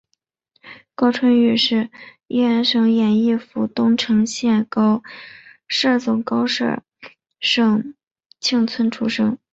[0.95, 1.91] 高春育是
[2.27, 5.03] 乂安省演州府东城县高
[5.67, 6.81] 舍总高舍
[7.39, 7.93] 社盛
[8.39, 9.37] 庆村出生。